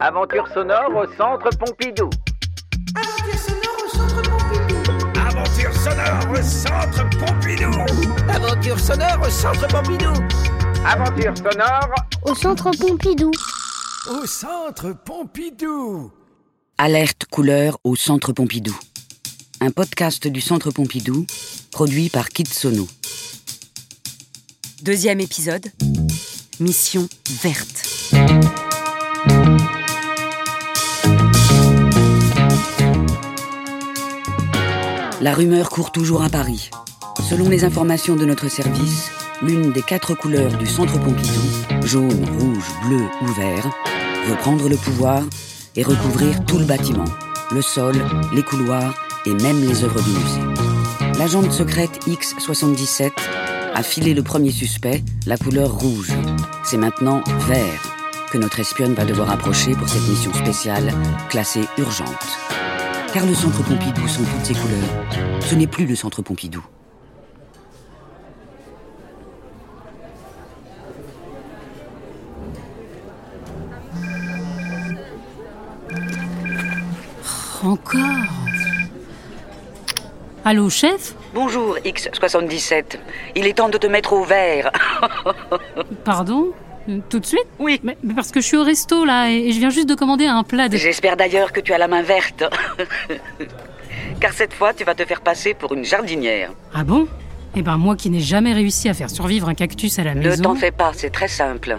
Aventure 0.00 0.48
sonore 0.52 0.90
au 0.90 1.06
centre 1.16 1.50
Pompidou. 1.56 2.10
Aventure 2.96 3.38
sonore 3.38 3.78
au 3.84 3.88
centre 3.96 4.22
Pompidou. 4.22 5.20
Aventure 5.20 5.74
sonore 5.74 6.30
au 6.32 6.42
centre 6.42 7.08
Pompidou. 7.18 7.70
Aventure 8.28 8.80
sonore 8.80 9.20
au 9.24 9.30
centre 9.30 9.66
Pompidou. 9.68 10.12
Aventure 10.84 11.36
sonore 11.36 11.90
au 12.24 12.34
centre 12.34 12.70
Pompidou. 12.76 13.30
Au 14.10 14.26
centre 14.26 14.92
Pompidou. 15.04 16.10
Alerte 16.76 17.26
couleur 17.30 17.78
au 17.84 17.94
centre 17.94 18.32
Pompidou. 18.32 18.76
Un 19.60 19.70
podcast 19.70 20.26
du 20.26 20.40
centre 20.40 20.70
Pompidou 20.72 21.24
produit 21.70 22.10
par 22.10 22.28
Kit 22.28 22.46
Sono. 22.46 22.88
Deuxième 24.82 25.20
épisode. 25.20 25.66
Mission 26.60 27.08
verte. 27.42 28.63
La 35.24 35.32
rumeur 35.32 35.70
court 35.70 35.90
toujours 35.90 36.22
à 36.22 36.28
Paris. 36.28 36.68
Selon 37.30 37.48
les 37.48 37.64
informations 37.64 38.14
de 38.14 38.26
notre 38.26 38.50
service, 38.50 39.10
l'une 39.40 39.72
des 39.72 39.80
quatre 39.80 40.14
couleurs 40.14 40.52
du 40.58 40.66
centre 40.66 41.00
Pompidou, 41.00 41.40
jaune, 41.82 42.26
rouge, 42.38 42.66
bleu 42.86 43.00
ou 43.22 43.26
vert, 43.28 43.70
veut 44.26 44.36
prendre 44.36 44.68
le 44.68 44.76
pouvoir 44.76 45.22
et 45.76 45.82
recouvrir 45.82 46.44
tout 46.44 46.58
le 46.58 46.66
bâtiment, 46.66 47.06
le 47.52 47.62
sol, 47.62 47.94
les 48.34 48.42
couloirs 48.42 49.02
et 49.24 49.32
même 49.32 49.66
les 49.66 49.82
œuvres 49.82 50.02
du 50.02 50.10
musée. 50.10 51.18
L'agente 51.18 51.52
secrète 51.52 52.06
X77 52.06 53.12
a 53.74 53.82
filé 53.82 54.12
le 54.12 54.22
premier 54.22 54.50
suspect, 54.52 55.02
la 55.26 55.38
couleur 55.38 55.72
rouge. 55.72 56.12
C'est 56.64 56.76
maintenant 56.76 57.24
vert 57.48 57.96
que 58.30 58.36
notre 58.36 58.60
espionne 58.60 58.92
va 58.92 59.06
devoir 59.06 59.30
approcher 59.30 59.72
pour 59.72 59.88
cette 59.88 60.06
mission 60.06 60.34
spéciale 60.34 60.92
classée 61.30 61.64
urgente. 61.78 62.44
Car 63.14 63.26
le 63.26 63.32
centre 63.32 63.62
Pompidou 63.62 64.08
sont 64.08 64.24
toutes 64.24 64.44
ses 64.44 64.54
couleurs. 64.54 65.40
Ce 65.40 65.54
n'est 65.54 65.68
plus 65.68 65.86
le 65.86 65.94
centre 65.94 66.20
Pompidou. 66.20 66.66
Encore 77.62 78.00
Allô, 80.44 80.68
chef? 80.68 81.14
Bonjour, 81.34 81.78
X77. 81.84 82.98
Il 83.36 83.46
est 83.46 83.58
temps 83.58 83.68
de 83.68 83.78
te 83.78 83.86
mettre 83.86 84.12
au 84.12 84.24
vert. 84.24 84.72
Pardon? 86.04 86.52
Tout 87.08 87.18
de 87.18 87.26
suite 87.26 87.46
Oui. 87.58 87.80
mais, 87.82 87.96
mais 88.02 88.14
parce 88.14 88.30
que 88.30 88.40
je 88.40 88.46
suis 88.46 88.56
au 88.56 88.62
resto 88.62 89.04
là 89.04 89.30
et 89.30 89.52
je 89.52 89.58
viens 89.58 89.70
juste 89.70 89.88
de 89.88 89.94
commander 89.94 90.26
un 90.26 90.42
plat 90.42 90.68
de. 90.68 90.76
J'espère 90.76 91.16
d'ailleurs 91.16 91.52
que 91.52 91.60
tu 91.60 91.72
as 91.72 91.78
la 91.78 91.88
main 91.88 92.02
verte. 92.02 92.44
Car 94.20 94.32
cette 94.32 94.52
fois, 94.54 94.72
tu 94.74 94.84
vas 94.84 94.94
te 94.94 95.04
faire 95.04 95.20
passer 95.20 95.54
pour 95.54 95.72
une 95.74 95.84
jardinière. 95.84 96.50
Ah 96.74 96.84
bon? 96.84 97.06
Eh 97.56 97.62
ben 97.62 97.76
moi 97.76 97.94
qui 97.96 98.10
n'ai 98.10 98.20
jamais 98.20 98.52
réussi 98.52 98.88
à 98.88 98.94
faire 98.94 99.10
survivre 99.10 99.48
un 99.48 99.54
cactus 99.54 99.98
à 99.98 100.04
la 100.04 100.14
Ne 100.14 100.20
maison. 100.28 100.42
t'en 100.42 100.54
fais 100.56 100.70
pas, 100.72 100.92
c'est 100.94 101.10
très 101.10 101.28
simple. 101.28 101.78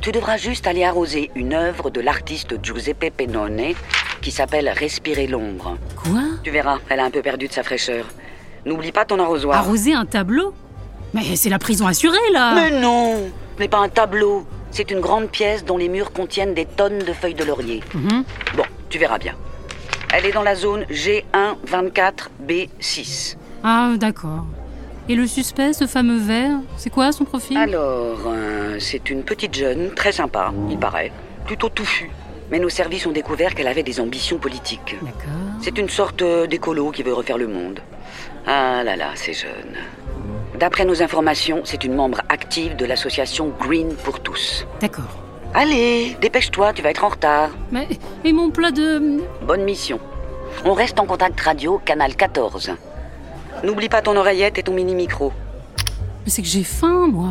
Tu 0.00 0.12
devras 0.12 0.36
juste 0.36 0.66
aller 0.66 0.84
arroser 0.84 1.30
une 1.34 1.54
œuvre 1.54 1.90
de 1.90 2.00
l'artiste 2.00 2.56
Giuseppe 2.62 3.10
Pennone 3.16 3.72
qui 4.20 4.30
s'appelle 4.30 4.68
Respirer 4.68 5.26
l'ombre. 5.26 5.78
Quoi? 5.96 6.22
Tu 6.42 6.50
verras, 6.50 6.78
elle 6.88 7.00
a 7.00 7.04
un 7.04 7.10
peu 7.10 7.22
perdu 7.22 7.48
de 7.48 7.52
sa 7.52 7.62
fraîcheur. 7.62 8.04
N'oublie 8.64 8.92
pas 8.92 9.04
ton 9.04 9.18
arrosoir. 9.20 9.56
Arroser 9.58 9.94
un 9.94 10.04
tableau? 10.06 10.52
Mais 11.14 11.36
c'est 11.36 11.48
la 11.50 11.58
prison 11.58 11.86
assurée 11.86 12.16
là 12.32 12.54
Mais 12.54 12.80
non 12.80 13.30
n'est 13.60 13.68
pas 13.68 13.78
un 13.78 13.88
tableau. 13.88 14.44
C'est 14.70 14.90
une 14.90 15.00
grande 15.00 15.28
pièce 15.28 15.64
dont 15.64 15.78
les 15.78 15.88
murs 15.88 16.12
contiennent 16.12 16.54
des 16.54 16.66
tonnes 16.66 16.98
de 16.98 17.12
feuilles 17.12 17.34
de 17.34 17.44
laurier. 17.44 17.82
Mhm. 17.94 18.24
Bon, 18.56 18.64
tu 18.88 18.98
verras 18.98 19.18
bien. 19.18 19.34
Elle 20.12 20.26
est 20.26 20.32
dans 20.32 20.42
la 20.42 20.54
zone 20.54 20.84
G124B6. 20.90 23.36
Ah 23.64 23.92
d'accord. 23.96 24.44
Et 25.08 25.14
le 25.14 25.26
suspect, 25.26 25.72
ce 25.72 25.86
fameux 25.86 26.18
vert, 26.18 26.58
c'est 26.76 26.90
quoi 26.90 27.12
son 27.12 27.24
profil? 27.24 27.56
Alors, 27.56 28.18
euh, 28.26 28.76
c'est 28.80 29.08
une 29.08 29.22
petite 29.22 29.54
jeune, 29.54 29.90
très 29.94 30.12
sympa, 30.12 30.52
il 30.68 30.78
paraît. 30.78 31.12
Plutôt 31.46 31.68
touffue. 31.68 32.10
Mais 32.50 32.58
nos 32.58 32.68
services 32.68 33.06
ont 33.06 33.12
découvert 33.12 33.54
qu'elle 33.54 33.68
avait 33.68 33.82
des 33.84 34.00
ambitions 34.00 34.38
politiques. 34.38 34.96
D'accord. 35.02 35.32
C'est 35.60 35.78
une 35.78 35.88
sorte 35.88 36.22
euh, 36.22 36.46
d'écolo 36.46 36.90
qui 36.90 37.02
veut 37.02 37.14
refaire 37.14 37.38
le 37.38 37.48
monde. 37.48 37.80
Ah 38.46 38.82
là 38.84 38.96
là, 38.96 39.10
c'est 39.14 39.32
jeune. 39.32 39.76
D'après 40.58 40.86
nos 40.86 41.02
informations, 41.02 41.60
c'est 41.64 41.84
une 41.84 41.94
membre 41.94 42.22
active 42.30 42.76
de 42.76 42.86
l'association 42.86 43.52
Green 43.60 43.94
pour 43.94 44.20
tous. 44.20 44.66
D'accord. 44.80 45.22
Allez, 45.52 46.16
dépêche-toi, 46.20 46.72
tu 46.72 46.82
vas 46.82 46.90
être 46.90 47.04
en 47.04 47.08
retard. 47.08 47.50
Mais 47.70 47.86
et 48.24 48.32
mon 48.32 48.50
plat 48.50 48.70
de 48.70 49.20
Bonne 49.42 49.64
mission. 49.64 50.00
On 50.64 50.72
reste 50.72 50.98
en 50.98 51.04
contact 51.04 51.38
radio, 51.40 51.78
canal 51.84 52.16
14. 52.16 52.72
N'oublie 53.64 53.88
pas 53.88 54.00
ton 54.00 54.16
oreillette 54.16 54.58
et 54.58 54.62
ton 54.62 54.72
mini-micro. 54.72 55.32
Mais 56.24 56.30
c'est 56.30 56.42
que 56.42 56.48
j'ai 56.48 56.64
faim 56.64 57.08
moi. 57.10 57.28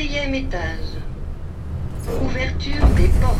Quatrième 0.00 0.34
étage. 0.34 0.96
Ouverture 2.24 2.86
des 2.96 3.08
portes. 3.20 3.36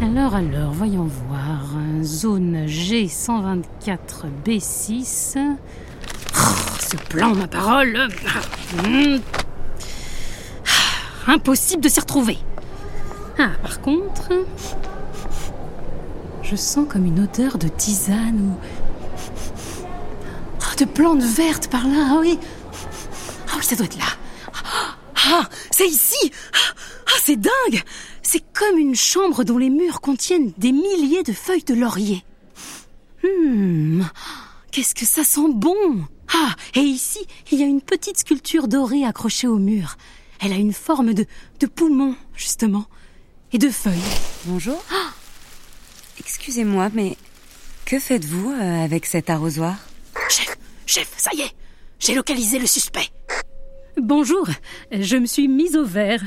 Alors, 0.00 0.36
alors, 0.36 0.70
voyons 0.70 1.10
voir. 1.28 1.64
Zone 2.04 2.66
G124B6. 2.66 5.36
Oh, 6.36 6.38
ce 6.78 6.96
plan, 7.08 7.34
ma 7.34 7.48
parole. 7.48 7.98
Hmm. 8.84 9.16
Impossible 11.26 11.82
de 11.82 11.88
s'y 11.88 11.98
retrouver. 11.98 12.38
Ah, 13.36 13.50
par 13.60 13.80
contre, 13.80 14.30
je 16.44 16.54
sens 16.54 16.86
comme 16.88 17.06
une 17.06 17.24
odeur 17.24 17.58
de 17.58 17.66
tisane 17.66 18.38
ou 18.40 18.52
Oh, 20.60 20.74
de 20.78 20.84
plantes 20.84 21.24
vertes 21.24 21.66
par 21.66 21.88
là. 21.88 22.10
Ah 22.12 22.18
oui. 22.20 22.38
Ah 23.48 23.54
oui, 23.56 23.64
ça 23.64 23.74
doit 23.74 23.86
être 23.86 23.98
là. 23.98 24.04
Ah, 25.26 25.48
c'est 25.70 25.88
ici. 25.88 26.32
Ah, 26.52 27.18
c'est 27.22 27.36
dingue. 27.36 27.82
C'est 28.22 28.44
comme 28.52 28.78
une 28.78 28.94
chambre 28.94 29.44
dont 29.44 29.58
les 29.58 29.70
murs 29.70 30.00
contiennent 30.00 30.52
des 30.58 30.72
milliers 30.72 31.22
de 31.22 31.32
feuilles 31.32 31.64
de 31.64 31.74
laurier. 31.74 32.24
Hum, 33.22 34.08
qu'est-ce 34.70 34.94
que 34.94 35.06
ça 35.06 35.24
sent 35.24 35.48
bon 35.54 36.04
Ah, 36.32 36.54
et 36.74 36.80
ici, 36.80 37.26
il 37.50 37.58
y 37.58 37.62
a 37.62 37.66
une 37.66 37.80
petite 37.80 38.18
sculpture 38.18 38.68
dorée 38.68 39.04
accrochée 39.04 39.46
au 39.46 39.56
mur. 39.58 39.96
Elle 40.40 40.52
a 40.52 40.56
une 40.56 40.74
forme 40.74 41.14
de, 41.14 41.26
de 41.60 41.66
poumon, 41.66 42.16
justement, 42.36 42.84
et 43.52 43.58
de 43.58 43.70
feuilles. 43.70 43.94
Bonjour. 44.44 44.82
Excusez-moi, 46.18 46.90
mais 46.92 47.16
que 47.86 47.98
faites-vous 47.98 48.50
euh, 48.50 48.84
avec 48.84 49.06
cet 49.06 49.30
arrosoir? 49.30 49.76
Chef, 50.28 50.56
chef, 50.86 51.10
ça 51.16 51.30
y 51.34 51.40
est, 51.42 51.52
j'ai 51.98 52.14
localisé 52.14 52.58
le 52.58 52.66
suspect. 52.66 53.08
Bonjour, 54.04 54.46
je 54.92 55.16
me 55.16 55.24
suis 55.24 55.48
mise 55.48 55.76
au 55.76 55.84
vert. 55.86 56.22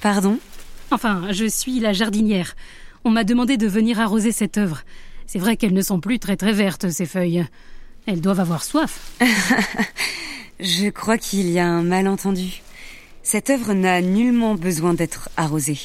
Pardon? 0.00 0.40
Enfin, 0.90 1.28
je 1.30 1.44
suis 1.44 1.78
la 1.78 1.92
jardinière. 1.92 2.56
On 3.04 3.10
m'a 3.10 3.22
demandé 3.22 3.56
de 3.56 3.68
venir 3.68 4.00
arroser 4.00 4.32
cette 4.32 4.58
œuvre. 4.58 4.82
C'est 5.24 5.38
vrai 5.38 5.56
qu'elles 5.56 5.74
ne 5.74 5.80
sont 5.80 6.00
plus 6.00 6.18
très 6.18 6.36
très 6.36 6.52
vertes, 6.52 6.90
ces 6.90 7.06
feuilles. 7.06 7.46
Elles 8.06 8.20
doivent 8.20 8.40
avoir 8.40 8.64
soif. 8.64 9.12
Je 10.58 10.88
crois 10.88 11.16
qu'il 11.16 11.48
y 11.50 11.60
a 11.60 11.68
un 11.68 11.84
malentendu. 11.84 12.62
Cette 13.22 13.48
œuvre 13.48 13.74
n'a 13.74 14.00
nullement 14.00 14.56
besoin 14.56 14.92
d'être 14.92 15.28
arrosée. 15.36 15.78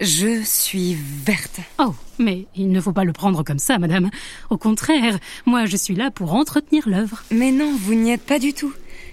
Je 0.00 0.44
suis 0.44 0.96
verte. 1.24 1.58
Oh, 1.80 1.96
mais 2.20 2.46
il 2.54 2.70
ne 2.70 2.80
faut 2.80 2.92
pas 2.92 3.02
le 3.02 3.12
prendre 3.12 3.42
comme 3.42 3.58
ça, 3.58 3.78
madame. 3.78 4.08
Au 4.50 4.56
contraire, 4.56 5.18
moi 5.46 5.66
je 5.66 5.76
suis 5.76 5.96
là 5.96 6.12
pour 6.12 6.34
entretenir 6.34 6.88
l'œuvre. 6.88 7.24
Mais 7.32 7.50
non, 7.50 7.74
vous 7.76 7.94
n'y 7.94 8.12
êtes 8.12 8.22
pas 8.22 8.38
du 8.38 8.52
tout. 8.52 8.72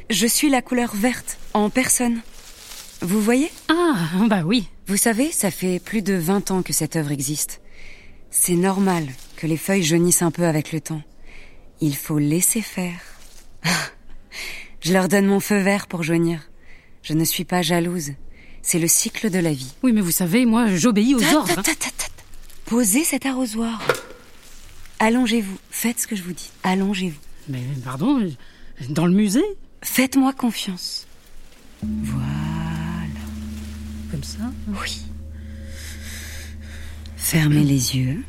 Je 0.10 0.28
suis 0.28 0.50
la 0.50 0.62
couleur 0.62 0.96
verte, 0.96 1.38
en 1.54 1.70
personne. 1.70 2.22
Vous 3.02 3.22
voyez? 3.22 3.52
Ah, 3.70 3.96
bah 4.28 4.44
oui. 4.46 4.68
Vous 4.88 4.98
savez, 4.98 5.32
ça 5.32 5.50
fait 5.52 5.80
plus 5.80 6.02
de 6.02 6.14
20 6.14 6.52
ans 6.52 6.62
que 6.62 6.74
cette 6.74 6.96
œuvre 6.96 7.12
existe. 7.12 7.62
C'est 8.30 8.56
normal 8.56 9.08
que 9.36 9.48
les 9.48 9.58
feuilles 9.58 9.84
jaunissent 9.84 10.22
un 10.22 10.32
peu 10.32 10.46
avec 10.46 10.72
le 10.72 10.82
temps. 10.82 11.02
Il 11.82 11.96
faut 11.96 12.20
laisser 12.20 12.62
faire. 12.62 13.00
Je 14.82 14.94
leur 14.94 15.08
donne 15.08 15.26
mon 15.26 15.40
feu 15.40 15.58
vert 15.58 15.88
pour 15.88 16.04
jaunir. 16.04 16.40
Je 17.02 17.14
ne 17.14 17.24
suis 17.24 17.46
pas 17.46 17.62
jalouse. 17.62 18.12
C'est 18.62 18.80
le 18.80 18.88
cycle 18.88 19.30
de 19.30 19.40
la 19.40 19.54
vie. 19.54 19.74
Oui, 19.84 19.92
mais 19.92 20.02
vous 20.02 20.12
savez, 20.12 20.46
moi 20.46 20.68
j'obéis 20.76 21.16
aux 21.16 21.20
Ta, 21.20 21.36
ordres. 21.38 21.56
ta, 21.56 21.74
ta. 21.74 21.90
Posez 22.66 23.04
cet 23.04 23.26
arrosoir. 23.26 23.86
Allongez-vous. 25.00 25.58
Faites 25.70 26.00
ce 26.00 26.08
que 26.08 26.16
je 26.16 26.24
vous 26.24 26.34
dis. 26.34 26.52
Allongez-vous. 26.64 27.20
Mais 27.50 27.62
pardon, 27.84 28.28
dans 28.90 29.06
le 29.06 29.14
musée? 29.14 29.44
Faites-moi 29.86 30.34
confiance. 30.34 31.08
Voilà. 31.84 32.26
Comme 34.12 34.24
ça 34.24 34.52
Oui. 34.68 35.04
Fermez 37.16 37.64
les 37.64 37.96
yeux. 37.96 38.26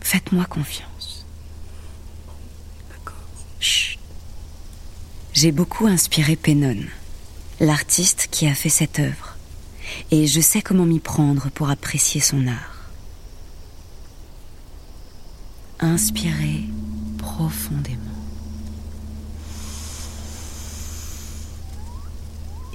Faites-moi 0.00 0.46
confiance. 0.46 1.24
Chut. 3.60 3.98
J'ai 5.34 5.52
beaucoup 5.52 5.86
inspiré 5.86 6.36
Pennon, 6.36 6.84
l'artiste 7.60 8.28
qui 8.30 8.48
a 8.48 8.54
fait 8.54 8.68
cette 8.70 8.98
œuvre, 8.98 9.36
et 10.10 10.26
je 10.26 10.40
sais 10.40 10.62
comment 10.62 10.86
m'y 10.86 11.00
prendre 11.00 11.50
pour 11.50 11.70
apprécier 11.70 12.20
son 12.20 12.46
art. 12.46 12.90
Inspirez 15.80 16.64
profondément. 17.34 17.98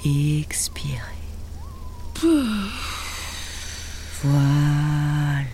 Expirez. 0.03 0.99
Voilà. 4.21 5.45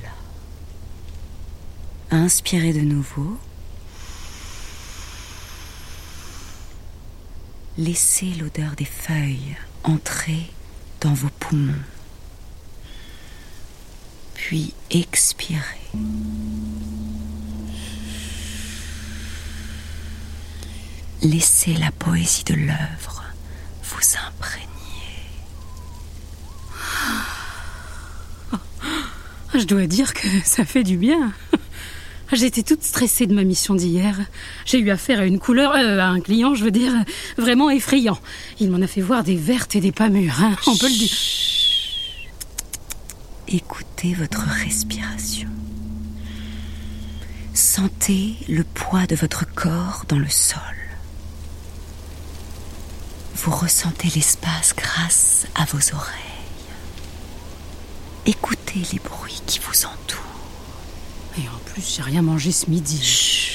Inspirez 2.10 2.74
de 2.74 2.82
nouveau. 2.82 3.38
Laissez 7.78 8.34
l'odeur 8.40 8.76
des 8.76 8.86
feuilles 8.86 9.56
entrer 9.84 10.52
dans 11.02 11.14
vos 11.14 11.30
poumons. 11.40 11.74
Puis 14.34 14.74
expirez. 14.90 15.92
Laissez 21.26 21.74
la 21.74 21.90
poésie 21.92 22.44
de 22.44 22.54
l'œuvre 22.54 23.24
vous 23.82 24.18
imprégner. 24.28 24.68
Je 29.56 29.64
dois 29.64 29.88
dire 29.88 30.14
que 30.14 30.28
ça 30.44 30.66
fait 30.66 30.84
du 30.84 30.98
bien. 30.98 31.34
J'étais 32.32 32.62
toute 32.62 32.84
stressée 32.84 33.26
de 33.26 33.34
ma 33.34 33.44
mission 33.44 33.74
d'hier. 33.74 34.20
J'ai 34.66 34.78
eu 34.78 34.92
affaire 34.92 35.20
à 35.20 35.26
une 35.26 35.40
couleur, 35.40 35.74
euh, 35.76 35.98
à 35.98 36.06
un 36.06 36.22
client, 36.22 36.54
je 36.54 36.64
veux 36.64 36.70
dire, 36.70 36.94
vraiment 37.40 37.72
effrayant. 37.72 38.20
Il 38.60 38.70
m'en 38.70 38.84
a 38.84 38.88
fait 38.88 39.02
voir 39.02 39.24
des 39.24 39.36
vertes 39.36 39.76
et 39.76 39.82
des 39.82 39.92
pas 39.92 40.10
mûres, 40.10 40.44
hein, 40.44 40.56
on 40.68 40.78
peut 40.78 40.90
le 40.90 40.94
dire. 40.94 41.18
Écoutez 43.48 44.14
votre 44.14 44.42
respiration. 44.42 45.50
Sentez 47.56 48.36
le 48.48 48.64
poids 48.64 49.08
de 49.08 49.16
votre 49.16 49.52
corps 49.56 50.06
dans 50.08 50.20
le 50.20 50.30
sol. 50.30 50.62
Vous 53.36 53.52
ressentez 53.52 54.10
l'espace 54.16 54.74
grâce 54.76 55.46
à 55.56 55.66
vos 55.66 55.78
oreilles. 55.94 56.14
Écoutez 58.26 58.82
les 58.92 59.00
bruits 59.00 59.42
qui 59.46 59.60
vous 59.60 59.86
entourent. 59.86 60.22
Et 61.38 61.48
en 61.50 61.58
plus, 61.66 61.96
j'ai 61.96 62.02
rien 62.02 62.22
mangé 62.22 62.52
ce 62.52 62.70
midi. 62.70 63.52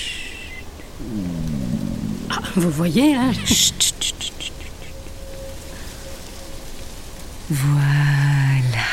Ah, 2.31 2.41
vous 2.56 2.71
voyez 2.71 3.15
là 3.15 3.32
Voilà. 7.49 8.87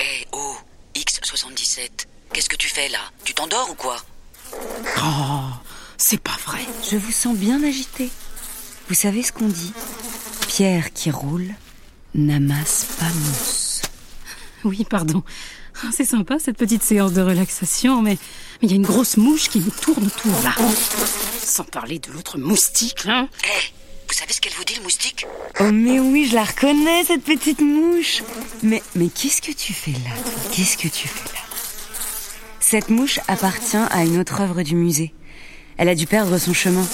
Eh 0.00 0.26
oh, 0.32 0.56
X77, 0.96 2.06
qu'est-ce 2.32 2.48
que 2.48 2.56
tu 2.56 2.68
fais 2.68 2.88
là? 2.88 2.98
Tu 3.24 3.34
t'endors 3.34 3.70
ou 3.70 3.74
quoi? 3.74 3.96
Oh, 4.98 5.42
c'est 5.98 6.20
pas 6.20 6.36
vrai. 6.44 6.60
Je 6.90 6.96
vous 6.96 7.12
sens 7.12 7.36
bien 7.36 7.62
agité. 7.62 8.10
Vous 8.88 8.94
savez 8.94 9.22
ce 9.22 9.30
qu'on 9.30 9.46
dit? 9.46 9.72
Pierre 10.54 10.92
qui 10.92 11.10
roule 11.10 11.48
n'amasse 12.14 12.84
pas 12.98 13.06
mousse. 13.06 13.80
Oui, 14.64 14.84
pardon. 14.84 15.22
Ah, 15.82 15.88
C'est 15.96 16.04
sympa 16.04 16.38
cette 16.38 16.58
petite 16.58 16.82
séance 16.82 17.14
de 17.14 17.22
relaxation, 17.22 18.02
mais 18.02 18.18
mais 18.60 18.68
il 18.68 18.70
y 18.70 18.74
a 18.74 18.76
une 18.76 18.82
grosse 18.84 19.16
mouche 19.16 19.48
qui 19.48 19.60
me 19.60 19.70
tourne 19.70 20.04
autour 20.04 20.42
là. 20.44 20.54
Sans 21.42 21.64
parler 21.64 21.98
de 22.00 22.12
l'autre 22.12 22.36
moustique 22.36 23.04
là. 23.04 23.28
Eh, 23.44 23.72
vous 24.06 24.12
savez 24.12 24.34
ce 24.34 24.42
qu'elle 24.42 24.52
vous 24.52 24.64
dit 24.64 24.74
le 24.74 24.82
moustique? 24.82 25.24
Oh 25.58 25.72
mais 25.72 25.98
oui, 25.98 26.28
je 26.30 26.34
la 26.34 26.44
reconnais 26.44 27.02
cette 27.04 27.24
petite 27.24 27.62
mouche. 27.62 28.22
Mais 28.62 28.82
mais 28.94 29.08
qu'est-ce 29.08 29.40
que 29.40 29.52
tu 29.52 29.72
fais 29.72 29.92
là 29.92 30.14
toi? 30.22 30.32
Qu'est-ce 30.52 30.76
que 30.76 30.88
tu 30.88 31.08
fais 31.08 31.32
là? 31.32 31.40
Cette 32.60 32.90
mouche 32.90 33.20
appartient 33.26 33.78
à 33.90 34.04
une 34.04 34.18
autre 34.20 34.42
œuvre 34.42 34.60
du 34.62 34.74
musée. 34.74 35.14
Elle 35.78 35.88
a 35.88 35.94
dû 35.94 36.06
perdre 36.06 36.36
son 36.36 36.52
chemin. 36.52 36.86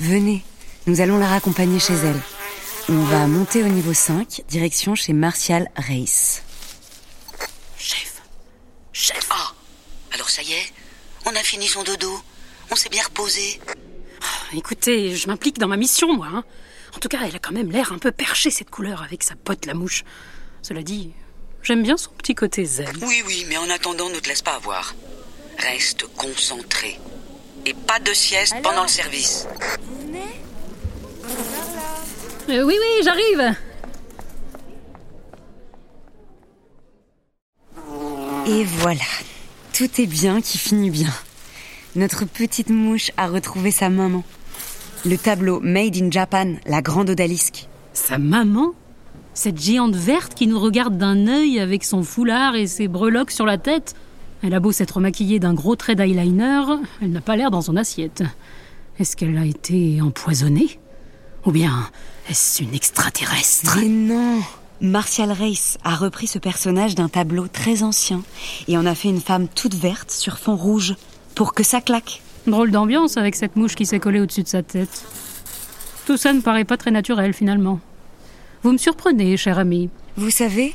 Venez, 0.00 0.42
nous 0.88 1.00
allons 1.00 1.18
la 1.18 1.28
raccompagner 1.28 1.78
chez 1.78 1.94
elle. 1.94 2.20
On 2.90 3.04
va 3.04 3.26
monter 3.26 3.62
au 3.62 3.68
niveau 3.68 3.94
5, 3.94 4.42
direction 4.48 4.94
chez 4.94 5.12
Martial 5.12 5.70
Reis. 5.76 6.40
Chef, 7.78 8.20
chef. 8.92 9.26
Ah, 9.30 9.52
alors 10.12 10.28
ça 10.28 10.42
y 10.42 10.52
est, 10.52 10.72
on 11.26 11.30
a 11.30 11.42
fini 11.42 11.66
son 11.68 11.82
dodo. 11.84 12.20
On 12.70 12.76
s'est 12.76 12.88
bien 12.88 13.02
reposé. 13.02 13.60
Écoutez, 14.54 15.14
je 15.14 15.26
m'implique 15.28 15.58
dans 15.58 15.68
ma 15.68 15.76
mission, 15.76 16.14
moi. 16.16 16.28
hein. 16.32 16.44
En 16.96 16.98
tout 16.98 17.08
cas, 17.08 17.18
elle 17.24 17.36
a 17.36 17.38
quand 17.38 17.52
même 17.52 17.70
l'air 17.70 17.92
un 17.92 17.98
peu 17.98 18.10
perchée 18.10 18.50
cette 18.50 18.70
couleur 18.70 19.02
avec 19.02 19.22
sa 19.22 19.36
pote 19.36 19.66
la 19.66 19.74
mouche. 19.74 20.02
Cela 20.62 20.82
dit, 20.82 21.12
j'aime 21.62 21.82
bien 21.82 21.96
son 21.96 22.10
petit 22.10 22.34
côté 22.34 22.64
zen. 22.64 22.90
Oui, 23.02 23.22
oui, 23.26 23.46
mais 23.48 23.56
en 23.56 23.70
attendant, 23.70 24.08
ne 24.08 24.18
te 24.18 24.28
laisse 24.28 24.42
pas 24.42 24.54
avoir. 24.56 24.94
Reste 25.58 26.06
concentré. 26.16 26.98
Et 27.66 27.74
pas 27.74 28.00
de 28.00 28.12
sieste 28.12 28.54
pendant 28.62 28.82
le 28.82 28.88
service. 28.88 29.46
Euh, 32.50 32.64
oui, 32.64 32.74
oui, 32.80 33.04
j'arrive. 33.04 33.56
Et 38.48 38.64
voilà, 38.64 39.00
tout 39.72 39.88
est 40.00 40.06
bien 40.06 40.40
qui 40.40 40.58
finit 40.58 40.90
bien. 40.90 41.10
Notre 41.94 42.24
petite 42.24 42.70
mouche 42.70 43.12
a 43.16 43.28
retrouvé 43.28 43.70
sa 43.70 43.88
maman. 43.88 44.24
Le 45.06 45.16
tableau 45.16 45.60
Made 45.60 45.96
in 45.96 46.10
Japan, 46.10 46.54
la 46.66 46.82
grande 46.82 47.10
odalisque. 47.10 47.68
Sa 47.92 48.18
maman? 48.18 48.72
Cette 49.32 49.60
géante 49.60 49.94
verte 49.94 50.34
qui 50.34 50.48
nous 50.48 50.58
regarde 50.58 50.98
d'un 50.98 51.28
œil 51.28 51.60
avec 51.60 51.84
son 51.84 52.02
foulard 52.02 52.56
et 52.56 52.66
ses 52.66 52.88
breloques 52.88 53.30
sur 53.30 53.46
la 53.46 53.58
tête? 53.58 53.94
Elle 54.42 54.54
a 54.54 54.60
beau 54.60 54.72
s'être 54.72 54.98
maquillée 54.98 55.38
d'un 55.38 55.54
gros 55.54 55.76
trait 55.76 55.94
d'eyeliner, 55.94 56.64
elle 57.00 57.12
n'a 57.12 57.20
pas 57.20 57.36
l'air 57.36 57.52
dans 57.52 57.62
son 57.62 57.76
assiette. 57.76 58.24
Est-ce 58.98 59.14
qu'elle 59.14 59.38
a 59.38 59.44
été 59.44 60.00
empoisonnée? 60.02 60.80
Ou 61.46 61.52
bien 61.52 61.88
est-ce 62.28 62.62
une 62.62 62.74
extraterrestre? 62.74 63.78
Mais 63.80 63.88
non 63.88 64.40
Martial 64.82 65.32
Reis 65.32 65.76
a 65.84 65.94
repris 65.94 66.26
ce 66.26 66.38
personnage 66.38 66.94
d'un 66.94 67.08
tableau 67.08 67.48
très 67.48 67.82
ancien 67.82 68.22
et 68.68 68.76
en 68.78 68.86
a 68.86 68.94
fait 68.94 69.08
une 69.08 69.20
femme 69.20 69.48
toute 69.48 69.74
verte 69.74 70.10
sur 70.10 70.38
fond 70.38 70.56
rouge 70.56 70.94
pour 71.34 71.54
que 71.54 71.62
ça 71.62 71.80
claque. 71.80 72.22
Drôle 72.46 72.70
d'ambiance 72.70 73.16
avec 73.16 73.36
cette 73.36 73.56
mouche 73.56 73.74
qui 73.74 73.84
s'est 73.84 74.00
collée 74.00 74.20
au-dessus 74.20 74.42
de 74.42 74.48
sa 74.48 74.62
tête. 74.62 75.04
Tout 76.06 76.16
ça 76.16 76.32
ne 76.32 76.40
paraît 76.40 76.64
pas 76.64 76.76
très 76.76 76.90
naturel 76.90 77.34
finalement. 77.34 77.80
Vous 78.62 78.72
me 78.72 78.78
surprenez, 78.78 79.36
cher 79.36 79.58
ami. 79.58 79.90
Vous 80.16 80.30
savez, 80.30 80.74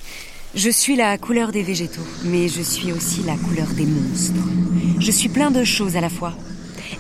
je 0.55 0.69
suis 0.69 0.95
la 0.95 1.17
couleur 1.17 1.51
des 1.51 1.63
végétaux, 1.63 2.05
mais 2.23 2.47
je 2.47 2.61
suis 2.61 2.91
aussi 2.91 3.21
la 3.23 3.35
couleur 3.35 3.67
des 3.69 3.85
monstres. 3.85 4.41
Je 4.99 5.11
suis 5.11 5.29
plein 5.29 5.51
de 5.51 5.63
choses 5.63 5.95
à 5.95 6.01
la 6.01 6.09
fois. 6.09 6.33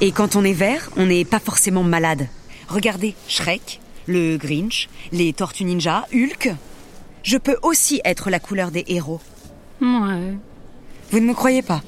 Et 0.01 0.11
quand 0.11 0.35
on 0.35 0.43
est 0.43 0.53
vert, 0.53 0.89
on 0.97 1.05
n'est 1.05 1.25
pas 1.25 1.39
forcément 1.39 1.83
malade. 1.83 2.27
Regardez, 2.67 3.15
Shrek, 3.27 3.79
le 4.07 4.37
Grinch, 4.37 4.89
les 5.11 5.33
Tortues 5.33 5.65
Ninja, 5.65 6.05
Hulk. 6.13 6.53
Je 7.23 7.37
peux 7.37 7.57
aussi 7.63 8.01
être 8.05 8.29
la 8.29 8.39
couleur 8.39 8.71
des 8.71 8.83
héros. 8.87 9.21
Ouais. 9.81 10.33
Vous 11.11 11.19
ne 11.19 11.25
me 11.25 11.33
croyez 11.33 11.61
pas 11.61 11.81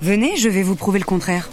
Venez, 0.00 0.36
je 0.36 0.48
vais 0.48 0.62
vous 0.62 0.76
prouver 0.76 0.98
le 0.98 1.04
contraire. 1.04 1.48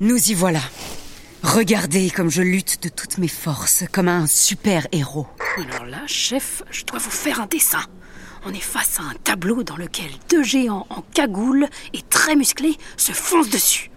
Nous 0.00 0.30
y 0.30 0.34
voilà. 0.34 0.60
Regardez 1.42 2.10
comme 2.10 2.30
je 2.30 2.42
lutte 2.42 2.82
de 2.82 2.88
toutes 2.88 3.18
mes 3.18 3.28
forces, 3.28 3.84
comme 3.90 4.08
un 4.08 4.26
super 4.26 4.86
héros. 4.92 5.26
Alors 5.56 5.86
là, 5.86 6.02
chef, 6.06 6.62
je 6.70 6.84
dois 6.84 6.98
vous 6.98 7.10
faire 7.10 7.40
un 7.40 7.46
dessin. 7.46 7.82
On 8.44 8.54
est 8.54 8.60
face 8.60 8.98
à 9.00 9.02
un 9.02 9.14
tableau 9.24 9.62
dans 9.62 9.76
lequel 9.76 10.10
deux 10.30 10.42
géants 10.42 10.86
en 10.90 11.02
cagoule 11.14 11.68
et 11.92 12.02
très 12.02 12.36
musclés 12.36 12.76
se 12.96 13.12
foncent 13.12 13.50
dessus. 13.50 13.90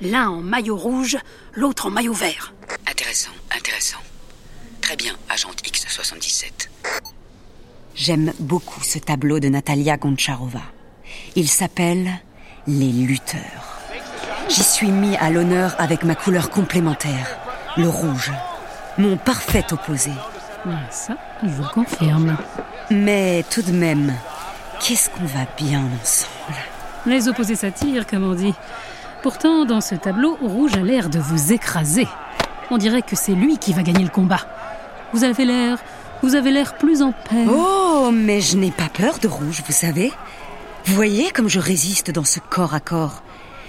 L'un 0.00 0.28
en 0.28 0.40
maillot 0.40 0.76
rouge, 0.76 1.16
l'autre 1.54 1.86
en 1.86 1.90
maillot 1.90 2.12
vert. 2.12 2.54
Intéressant, 2.88 3.32
intéressant. 3.50 3.98
Très 4.80 4.96
bien, 4.96 5.14
agente 5.28 5.62
X77. 5.62 6.68
J'aime 7.94 8.32
beaucoup 8.38 8.82
ce 8.82 8.98
tableau 8.98 9.40
de 9.40 9.48
Natalia 9.48 9.96
Goncharova. 9.96 10.62
Il 11.34 11.48
s'appelle 11.48 12.12
Les 12.66 12.92
lutteurs. 12.92 13.80
J'y 14.48 14.62
suis 14.62 14.90
mis 14.90 15.16
à 15.16 15.30
l'honneur 15.30 15.74
avec 15.78 16.04
ma 16.04 16.14
couleur 16.14 16.48
complémentaire, 16.50 17.38
le 17.76 17.88
rouge, 17.88 18.30
mon 18.96 19.16
parfait 19.16 19.66
opposé. 19.72 20.12
Ça, 20.90 21.16
je 21.42 21.48
vous 21.48 21.62
le 21.62 21.68
confirme. 21.68 22.36
Mais 22.90 23.44
tout 23.50 23.62
de 23.62 23.72
même, 23.72 24.14
qu'est-ce 24.80 25.10
qu'on 25.10 25.24
va 25.24 25.46
bien 25.56 25.82
ensemble? 26.00 26.58
Les 27.06 27.28
opposés 27.28 27.56
s'attirent, 27.56 28.06
comme 28.06 28.24
on 28.24 28.34
dit. 28.34 28.54
Pourtant, 29.22 29.64
dans 29.64 29.80
ce 29.80 29.94
tableau, 29.94 30.36
Rouge 30.40 30.74
a 30.74 30.80
l'air 30.80 31.08
de 31.10 31.18
vous 31.18 31.52
écraser. 31.52 32.06
On 32.70 32.78
dirait 32.78 33.02
que 33.02 33.16
c'est 33.16 33.32
lui 33.32 33.58
qui 33.58 33.72
va 33.72 33.82
gagner 33.82 34.04
le 34.04 34.10
combat. 34.10 34.46
Vous 35.12 35.24
avez 35.24 35.44
l'air. 35.44 35.78
Vous 36.22 36.34
avez 36.34 36.50
l'air 36.50 36.76
plus 36.76 37.02
en 37.02 37.12
paix. 37.12 37.46
Oh, 37.48 38.10
mais 38.12 38.40
je 38.40 38.56
n'ai 38.56 38.70
pas 38.70 38.88
peur 38.88 39.18
de 39.20 39.28
rouge, 39.28 39.62
vous 39.66 39.72
savez. 39.72 40.12
Vous 40.84 40.94
voyez 40.94 41.30
comme 41.30 41.48
je 41.48 41.60
résiste 41.60 42.10
dans 42.10 42.24
ce 42.24 42.40
corps 42.40 42.74
à 42.74 42.80
corps. 42.80 43.22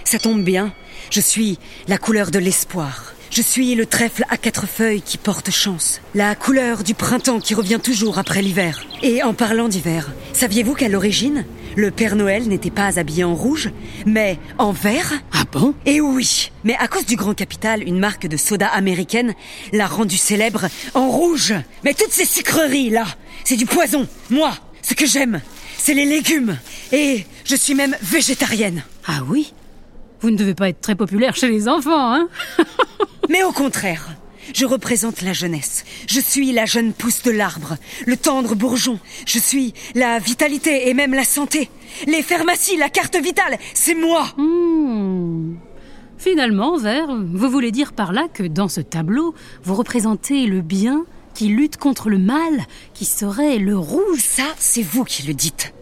Ça 0.03 0.19
tombe 0.19 0.41
bien. 0.41 0.71
Je 1.11 1.21
suis 1.21 1.59
la 1.87 1.97
couleur 1.97 2.31
de 2.31 2.39
l'espoir. 2.39 3.13
Je 3.31 3.43
suis 3.43 3.75
le 3.75 3.85
trèfle 3.85 4.25
à 4.29 4.37
quatre 4.37 4.67
feuilles 4.67 5.03
qui 5.03 5.19
porte 5.19 5.51
chance. 5.51 6.01
La 6.15 6.33
couleur 6.33 6.83
du 6.83 6.95
printemps 6.95 7.39
qui 7.39 7.53
revient 7.53 7.79
toujours 7.81 8.17
après 8.17 8.41
l'hiver. 8.41 8.83
Et 9.03 9.21
en 9.21 9.33
parlant 9.35 9.67
d'hiver, 9.67 10.11
saviez-vous 10.33 10.73
qu'à 10.73 10.89
l'origine, 10.89 11.45
le 11.75 11.91
Père 11.91 12.15
Noël 12.15 12.47
n'était 12.47 12.71
pas 12.71 12.97
habillé 12.97 13.23
en 13.23 13.35
rouge, 13.35 13.69
mais 14.07 14.39
en 14.57 14.71
vert? 14.71 15.13
Ah 15.31 15.43
bon? 15.51 15.75
Eh 15.85 16.01
oui. 16.01 16.51
Mais 16.63 16.75
à 16.79 16.87
cause 16.87 17.05
du 17.05 17.15
grand 17.15 17.35
capital, 17.35 17.83
une 17.87 17.99
marque 17.99 18.25
de 18.25 18.35
soda 18.35 18.67
américaine 18.67 19.35
l'a 19.73 19.85
rendu 19.85 20.17
célèbre 20.17 20.65
en 20.95 21.09
rouge. 21.09 21.53
Mais 21.83 21.93
toutes 21.93 22.11
ces 22.11 22.25
sucreries, 22.25 22.89
là, 22.89 23.05
c'est 23.43 23.57
du 23.57 23.67
poison. 23.67 24.07
Moi, 24.31 24.51
ce 24.81 24.95
que 24.95 25.05
j'aime, 25.05 25.39
c'est 25.77 25.93
les 25.93 26.05
légumes. 26.05 26.57
Et 26.91 27.25
je 27.45 27.55
suis 27.55 27.75
même 27.75 27.95
végétarienne. 28.01 28.83
Ah 29.07 29.19
oui? 29.27 29.53
Vous 30.21 30.31
ne 30.31 30.35
devez 30.35 30.55
pas 30.55 30.67
être 30.67 30.81
très 30.81 30.95
populaire 30.95 31.35
chez 31.35 31.47
les 31.47 31.69
enfants, 31.69 32.13
hein? 32.13 32.27
Mais 33.29 33.43
au 33.43 33.51
contraire, 33.51 34.09
je 34.53 34.65
représente 34.65 35.21
la 35.21 35.33
jeunesse. 35.33 35.85
Je 36.07 36.19
suis 36.19 36.51
la 36.51 36.65
jeune 36.65 36.93
pousse 36.93 37.21
de 37.23 37.31
l'arbre, 37.31 37.77
le 38.05 38.17
tendre 38.17 38.55
bourgeon. 38.55 38.99
Je 39.25 39.39
suis 39.39 39.73
la 39.95 40.19
vitalité 40.19 40.89
et 40.89 40.93
même 40.93 41.13
la 41.13 41.23
santé. 41.23 41.69
Les 42.07 42.23
pharmacies, 42.23 42.77
la 42.77 42.89
carte 42.89 43.15
vitale, 43.17 43.57
c'est 43.73 43.95
moi. 43.95 44.27
Hmm. 44.37 45.55
Finalement, 46.17 46.77
Vert, 46.77 47.15
vous 47.33 47.49
voulez 47.49 47.71
dire 47.71 47.93
par 47.93 48.11
là 48.11 48.27
que 48.33 48.43
dans 48.43 48.67
ce 48.67 48.81
tableau, 48.81 49.33
vous 49.63 49.75
représentez 49.75 50.47
le 50.47 50.61
bien 50.61 51.05
qui 51.33 51.47
lutte 51.47 51.77
contre 51.77 52.09
le 52.09 52.17
mal, 52.17 52.65
qui 52.93 53.05
serait 53.05 53.57
le 53.57 53.77
rouge. 53.77 54.19
Ça, 54.19 54.43
c'est 54.57 54.83
vous 54.83 55.05
qui 55.05 55.23
le 55.23 55.33
dites. 55.33 55.73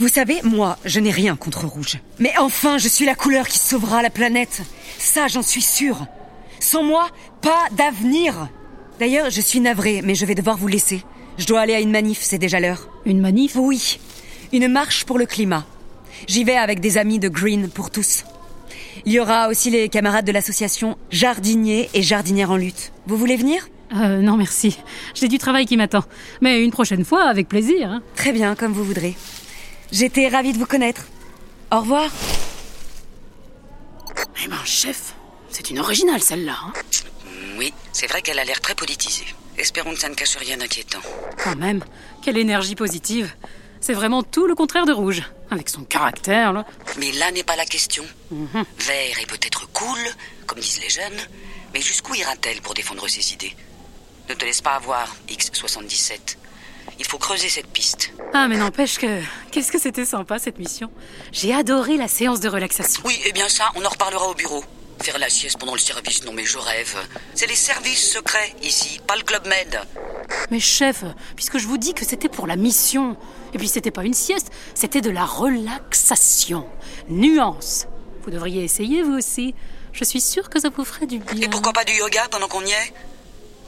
Vous 0.00 0.08
savez, 0.08 0.40
moi, 0.42 0.78
je 0.84 1.00
n'ai 1.00 1.10
rien 1.10 1.36
contre 1.36 1.66
rouge. 1.66 1.98
Mais 2.18 2.32
enfin, 2.38 2.78
je 2.78 2.88
suis 2.88 3.06
la 3.06 3.14
couleur 3.14 3.46
qui 3.46 3.58
sauvera 3.58 4.02
la 4.02 4.10
planète. 4.10 4.62
Ça, 4.98 5.28
j'en 5.28 5.42
suis 5.42 5.62
sûre. 5.62 6.06
Sans 6.60 6.82
moi, 6.82 7.08
pas 7.40 7.66
d'avenir. 7.72 8.48
D'ailleurs, 8.98 9.30
je 9.30 9.40
suis 9.40 9.60
navrée, 9.60 10.00
mais 10.02 10.14
je 10.14 10.26
vais 10.26 10.34
devoir 10.34 10.56
vous 10.56 10.68
laisser. 10.68 11.02
Je 11.38 11.46
dois 11.46 11.60
aller 11.60 11.74
à 11.74 11.80
une 11.80 11.90
manif, 11.92 12.18
c'est 12.20 12.38
déjà 12.38 12.58
l'heure. 12.58 12.88
Une 13.06 13.20
manif? 13.20 13.54
Oui, 13.56 14.00
une 14.52 14.68
marche 14.68 15.04
pour 15.04 15.18
le 15.18 15.26
climat. 15.26 15.64
J'y 16.26 16.42
vais 16.42 16.56
avec 16.56 16.80
des 16.80 16.98
amis 16.98 17.20
de 17.20 17.28
Green 17.28 17.70
pour 17.70 17.90
tous. 17.90 18.24
Il 19.06 19.12
y 19.12 19.20
aura 19.20 19.48
aussi 19.48 19.70
les 19.70 19.88
camarades 19.88 20.24
de 20.24 20.32
l'association 20.32 20.98
Jardiniers 21.10 21.88
et 21.94 22.02
Jardinières 22.02 22.50
en 22.50 22.56
lutte. 22.56 22.92
Vous 23.06 23.16
voulez 23.16 23.36
venir? 23.36 23.68
Euh, 23.94 24.20
Non, 24.20 24.36
merci. 24.36 24.78
J'ai 25.14 25.28
du 25.28 25.38
travail 25.38 25.64
qui 25.64 25.76
m'attend. 25.76 26.02
Mais 26.40 26.62
une 26.62 26.72
prochaine 26.72 27.04
fois, 27.04 27.24
avec 27.28 27.48
plaisir. 27.48 27.88
Hein. 27.88 28.02
Très 28.16 28.32
bien, 28.32 28.56
comme 28.56 28.72
vous 28.72 28.84
voudrez. 28.84 29.14
J'étais 29.92 30.26
ravie 30.28 30.52
de 30.52 30.58
vous 30.58 30.66
connaître. 30.66 31.06
Au 31.70 31.78
revoir. 31.80 32.10
Eh 34.44 34.48
ben, 34.48 34.56
chef, 34.64 35.14
c'est 35.58 35.70
une 35.70 35.80
originale 35.80 36.22
celle-là. 36.22 36.56
Hein 36.64 36.72
Oui, 37.58 37.74
c'est 37.92 38.06
vrai 38.06 38.22
qu'elle 38.22 38.38
a 38.38 38.44
l'air 38.44 38.60
très 38.60 38.76
politisée. 38.76 39.26
Espérons 39.56 39.92
que 39.94 39.98
ça 39.98 40.08
ne 40.08 40.14
cache 40.14 40.36
rien 40.36 40.56
d'inquiétant. 40.56 41.00
Quand 41.42 41.56
même, 41.56 41.84
quelle 42.22 42.38
énergie 42.38 42.76
positive. 42.76 43.34
C'est 43.80 43.92
vraiment 43.92 44.22
tout 44.22 44.46
le 44.46 44.54
contraire 44.54 44.86
de 44.86 44.92
rouge, 44.92 45.24
avec 45.50 45.68
son 45.68 45.82
caractère, 45.82 46.52
là. 46.52 46.64
Mais 46.98 47.10
là 47.10 47.32
n'est 47.32 47.42
pas 47.42 47.56
la 47.56 47.64
question. 47.64 48.04
Vert 48.30 49.18
est 49.20 49.26
peut-être 49.26 49.68
cool, 49.72 49.98
comme 50.46 50.60
disent 50.60 50.80
les 50.80 50.90
jeunes, 50.90 51.20
mais 51.74 51.80
jusqu'où 51.80 52.14
ira-t-elle 52.14 52.60
pour 52.60 52.74
défendre 52.74 53.08
ses 53.08 53.32
idées? 53.32 53.56
Ne 54.28 54.34
te 54.34 54.44
laisse 54.44 54.60
pas 54.60 54.76
avoir, 54.76 55.16
X77. 55.28 56.36
Il 57.00 57.04
faut 57.04 57.18
creuser 57.18 57.48
cette 57.48 57.68
piste. 57.68 58.12
Ah, 58.32 58.46
mais 58.46 58.58
n'empêche 58.58 58.98
que. 58.98 59.20
Qu'est-ce 59.50 59.72
que 59.72 59.80
c'était 59.80 60.04
sympa 60.04 60.38
cette 60.38 60.58
mission. 60.60 60.88
J'ai 61.32 61.52
adoré 61.52 61.96
la 61.96 62.06
séance 62.06 62.38
de 62.38 62.48
relaxation. 62.48 63.02
Oui, 63.04 63.18
eh 63.24 63.32
bien 63.32 63.48
ça, 63.48 63.72
on 63.74 63.84
en 63.84 63.88
reparlera 63.88 64.28
au 64.28 64.34
bureau. 64.34 64.64
Faire 65.02 65.18
la 65.18 65.30
sieste 65.30 65.58
pendant 65.58 65.74
le 65.74 65.78
service, 65.78 66.24
non 66.24 66.32
mais 66.32 66.44
je 66.44 66.58
rêve. 66.58 66.96
C'est 67.34 67.46
les 67.46 67.54
services 67.54 68.12
secrets 68.12 68.54
ici, 68.62 69.00
pas 69.06 69.16
le 69.16 69.22
Club 69.22 69.46
Med. 69.46 69.80
Mais 70.50 70.60
chef, 70.60 71.04
puisque 71.36 71.58
je 71.58 71.66
vous 71.66 71.78
dis 71.78 71.94
que 71.94 72.04
c'était 72.04 72.28
pour 72.28 72.46
la 72.46 72.56
mission. 72.56 73.16
Et 73.54 73.58
puis 73.58 73.68
c'était 73.68 73.90
pas 73.90 74.04
une 74.04 74.14
sieste, 74.14 74.50
c'était 74.74 75.00
de 75.00 75.10
la 75.10 75.24
relaxation. 75.24 76.68
Nuance. 77.08 77.86
Vous 78.22 78.30
devriez 78.30 78.64
essayer 78.64 79.02
vous 79.02 79.16
aussi. 79.16 79.54
Je 79.92 80.04
suis 80.04 80.20
sûre 80.20 80.50
que 80.50 80.60
ça 80.60 80.68
vous 80.68 80.84
ferait 80.84 81.06
du 81.06 81.18
bien. 81.18 81.46
Et 81.46 81.48
pourquoi 81.48 81.72
pas 81.72 81.84
du 81.84 81.92
yoga 81.92 82.28
pendant 82.30 82.48
qu'on 82.48 82.64
y 82.64 82.72
est? 82.72 82.92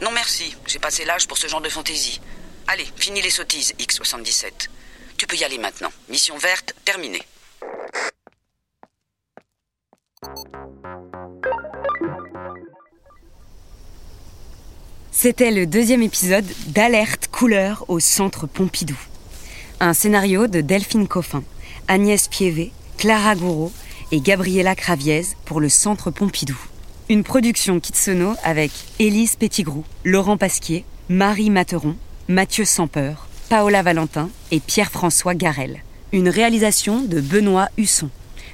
Non 0.02 0.10
merci, 0.10 0.54
j'ai 0.66 0.78
passé 0.78 1.04
l'âge 1.04 1.26
pour 1.26 1.38
ce 1.38 1.46
genre 1.46 1.60
de 1.60 1.68
fantaisie. 1.68 2.20
Allez, 2.66 2.87
finis 2.96 3.22
les 3.22 3.30
sottises, 3.30 3.75
X77. 3.78 4.68
Tu 5.16 5.26
peux 5.26 5.37
y 5.37 5.44
aller 5.44 5.58
maintenant. 5.58 5.92
Mission 6.08 6.37
verte, 6.38 6.75
terminée. 6.84 7.22
C'était 15.22 15.50
le 15.50 15.66
deuxième 15.66 16.00
épisode 16.00 16.46
d'Alerte 16.68 17.28
couleur 17.30 17.84
au 17.88 18.00
Centre 18.00 18.46
Pompidou. 18.46 18.96
Un 19.78 19.92
scénario 19.92 20.46
de 20.46 20.62
Delphine 20.62 21.06
Coffin, 21.06 21.44
Agnès 21.88 22.26
Piévé, 22.26 22.72
Clara 22.96 23.34
Gouraud 23.34 23.70
et 24.12 24.22
Gabriella 24.22 24.74
Craviez 24.74 25.24
pour 25.44 25.60
le 25.60 25.68
Centre 25.68 26.10
Pompidou. 26.10 26.56
Une 27.10 27.22
production 27.22 27.80
Kitsono 27.80 28.32
avec 28.42 28.70
Élise 28.98 29.36
Pettigrou, 29.36 29.84
Laurent 30.06 30.38
Pasquier, 30.38 30.86
Marie 31.10 31.50
Materon, 31.50 31.96
Mathieu 32.28 32.64
Sampeur, 32.64 33.28
Paola 33.50 33.82
Valentin 33.82 34.30
et 34.50 34.60
Pierre-François 34.60 35.34
Garel. 35.34 35.82
Une 36.12 36.30
réalisation 36.30 37.02
de 37.02 37.20
Benoît 37.20 37.68
Husson. 37.76 38.08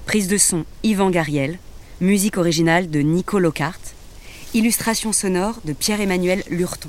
Prise 0.04 0.26
de 0.26 0.36
son 0.36 0.64
Yvan 0.82 1.10
Gariel. 1.10 1.60
Musique 2.00 2.38
originale 2.38 2.90
de 2.90 2.98
Nico 3.02 3.38
Lockhart. 3.38 3.85
Illustration 4.56 5.12
sonore 5.12 5.60
de 5.66 5.74
Pierre-Emmanuel 5.74 6.42
Lurton. 6.48 6.88